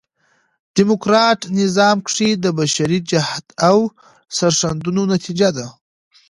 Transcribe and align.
ډيموکراټ 0.75 1.39
نظام 1.59 1.97
کښي 2.07 2.29
د 2.43 2.45
بشري 2.59 2.99
جهد 3.11 3.45
او 3.69 3.77
سرښندنو 4.37 5.03
نتیجه 5.13 5.49
ده. 5.57 5.67